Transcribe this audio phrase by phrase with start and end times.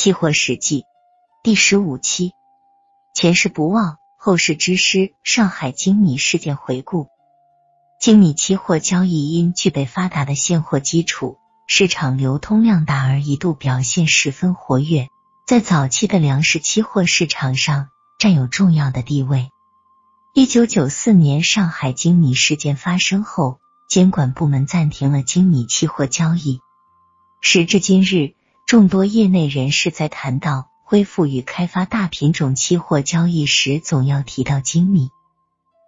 [0.00, 0.86] 期货史记
[1.42, 2.32] 第十五期，
[3.12, 5.12] 前世不忘，后世之师。
[5.22, 7.08] 上海精米事件回顾。
[8.00, 11.36] 精米期货交易因具备发达的现货基础，
[11.66, 15.08] 市场流通量大，而一度表现十分活跃，
[15.46, 19.50] 在早期的粮食期货市场上占有重要的地位。
[20.32, 26.58] 一九九四年上海精米事件发生后，监管部门暂停了精米期货交易。
[27.42, 28.34] 时至今日。
[28.70, 35.08] 众多业内人士在谈到恢复与开发大品种期货交易时，总要提到精米，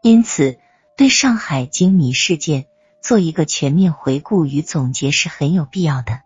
[0.02, 0.58] 因此
[0.96, 2.64] 对上海精米事件
[3.00, 6.22] 做一个全面回顾与总结是很有必要的。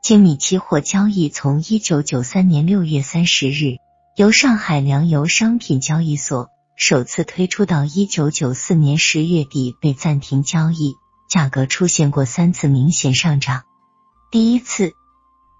[0.00, 3.78] 精米期货交易从一九九三年六月三十日
[4.14, 10.94] 由上海粮油商品交易所首次推出，到一九九四年十月底被暂停交易，
[11.28, 13.64] 价格出现过三次明显上涨。
[14.30, 14.94] 第一次。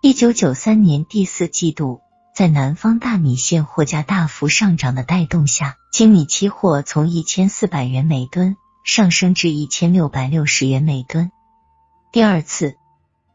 [0.04, 2.02] 一九九三年第四季度，
[2.34, 11.32] 在南方大米现货价大幅上涨的带动下，精米期货从一千四百元每吨上升至一千六百六十元每吨。
[12.12, 12.76] 第二次，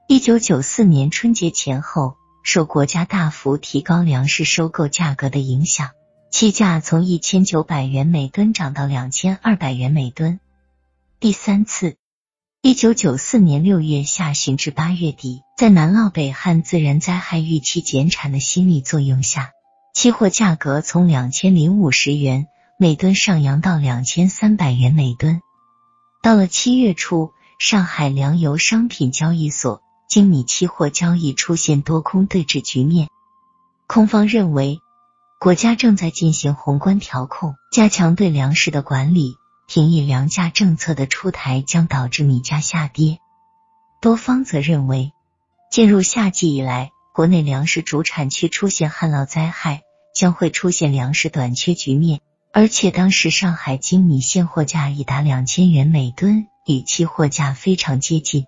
[0.07, 5.89] 一九九四年春节前后，受国家大幅提高粮食收购价格的影响，
[6.29, 10.39] 期价从一千九百元每吨涨到两千二百元每吨。
[11.19, 11.95] 第三次。
[12.61, 19.51] 一九九四年六月下旬至八月底，在南涝北旱自然灾害预期减产的心理作用下，
[19.93, 25.39] 期货价格从两千零五十元每吨上扬到两千三百元每吨。
[26.21, 33.07] 到了七月初，上海粮油商品交易所精米期货交易出现多空对峙局面，
[33.87, 34.81] 空方认为
[35.39, 39.37] 国家正在进行宏观调控，加强对粮食的管理。
[39.71, 43.19] 平抑粮价政策的出台将导致米价下跌。
[44.01, 45.13] 多方则认为，
[45.69, 49.83] 进入夏季以来，国内粮食主产区出现旱涝灾害，
[50.15, 52.19] 将会出现粮食短缺局面。
[52.51, 58.47] 而且当时上海精米现货价已达两千元每吨，与期货价非常接近，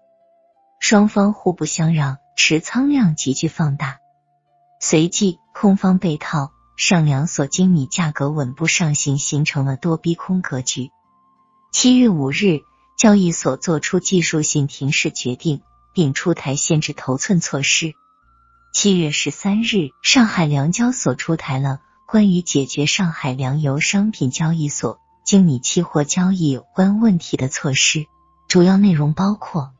[0.79, 3.99] 双方互不相让，持仓量急剧放大。
[4.79, 10.89] 随即，空方被套，上两所精米价格稳步上行，形成了多逼空格局。
[11.71, 12.63] 七月五日，
[12.97, 15.61] 交易所作出技术性停市决定，
[15.93, 17.93] 并出台限制头寸措施。
[18.73, 28.05] 七月十三日，上海粮交所出台了关于解决上海粮油商品交易所精米期货交易有关问题的措施，
[28.49, 29.71] 主要内容包括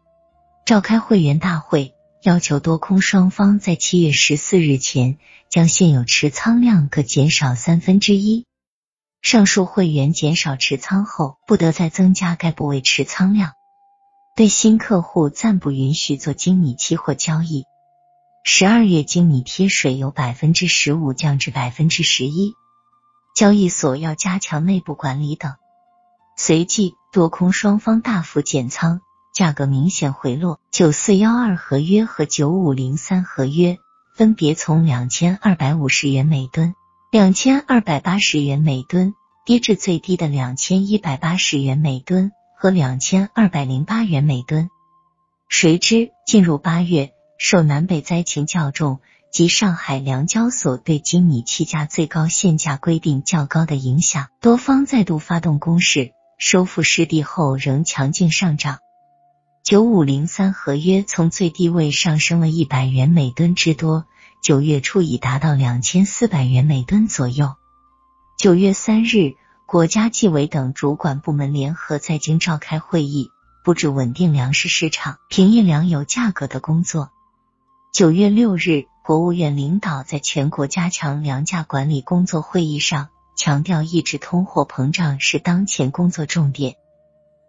[0.66, 1.94] 召开会员大会，
[2.24, 5.18] 要求多空双方在七月十四日前
[5.50, 8.46] 将现有持仓量各减少三分之一。
[9.22, 13.54] 上述会员减少持仓后，不得再增加该部位持仓量。
[14.36, 17.66] 对新客户暂不允许做精米期货交易。
[18.44, 22.54] 十二月精米贴水由百分之十五降至百分之十一。
[23.36, 25.54] 交易所要加强内部管理等。
[26.36, 29.02] 随即，多空双方大幅减仓，
[29.36, 30.60] 价格明显回落。
[30.72, 33.78] 九四幺二合约和九五零三合约
[34.16, 36.74] 分别从两千二百五十元每吨。
[37.12, 39.14] 两千二百八十元每吨
[39.46, 44.70] 跌至最低的两千一百八十元每吨和两千二百零八元每吨。
[45.50, 58.80] 谁知进入八月，受南北灾情较重及上海粮交所对精米期价最高限价规定较高的影响，多方再度发动攻势，收复失地后仍强劲上涨。
[59.66, 64.06] 九五零三合约从最低位上升了一百元每吨之多。
[64.42, 67.54] 九月初已达到两千四百元每吨左右。
[68.40, 69.36] 九月三日，
[69.68, 73.30] 国家纪委等主管部门联合在京召开会议，
[73.64, 77.12] 布置稳定粮食市场、平抑粮油价格的工作。
[77.94, 86.78] 九月六日，国务院领导在全国加强粮价管理工作会议上强调，抑制通货膨胀是当前工作重点。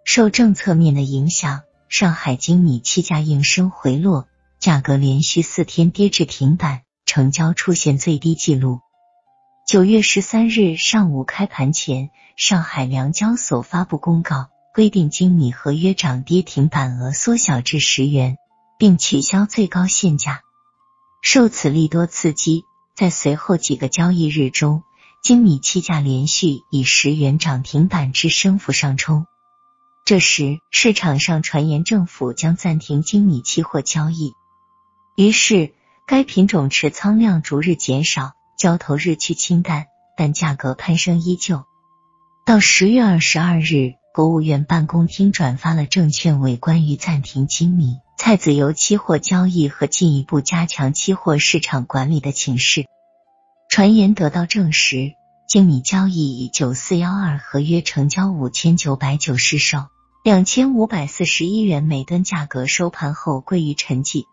[0.05, 4.29] 受政策面的影响，上海精米期价应声回落。
[4.63, 8.79] 价格连续四天跌至停板，成交出现最低记录。
[9.67, 18.37] 九月十三日上午开盘前，上海粮交所发布公告，规定精米合约涨跌停板额缩小至十元，
[18.79, 20.43] 并取消最高限价。
[21.23, 22.63] 受此利多刺激，
[22.95, 24.85] 在随后几个交易日中，
[25.25, 29.27] 精米期价连续以十元涨停板之升幅上冲。
[30.05, 34.35] 这时，市场上传言政府将暂停精米期货交易。
[35.15, 35.75] 于是，
[36.07, 39.87] 该品种持仓量逐日减少，交投日趋清淡，
[40.17, 41.65] 但价格攀升依旧。
[42.47, 52.87] 到十月二十二日，国务院办公厅转发了证券委关于暂停精米、菜籽油期货交易和进一步加强期货市场管理的请示。
[53.69, 55.13] 传言得到证实，
[55.47, 59.89] 精米交易以九四幺二合约成交五千九百九十手，
[60.25, 64.25] 两千五百四十一元每吨价格收盘后归于沉寂。